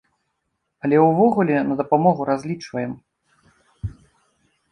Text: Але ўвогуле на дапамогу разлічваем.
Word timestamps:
Але 0.87 1.01
ўвогуле 1.01 1.57
на 1.67 1.77
дапамогу 1.81 2.21
разлічваем. 2.29 2.91